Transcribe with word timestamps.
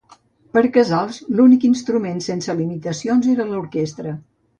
Per 0.57 0.61
Casals, 0.77 1.19
l'únic 1.39 1.67
instrument 1.69 2.17
sense 2.29 2.55
limitacions 2.61 3.29
era 3.35 3.47
l'orquestra. 3.51 4.15